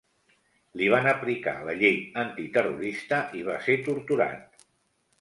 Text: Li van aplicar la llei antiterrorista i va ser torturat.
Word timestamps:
Li 0.79 0.87
van 0.93 1.09
aplicar 1.11 1.53
la 1.69 1.77
llei 1.83 2.01
antiterrorista 2.23 3.23
i 3.43 3.47
va 3.53 3.63
ser 3.71 3.81
torturat. 3.91 4.63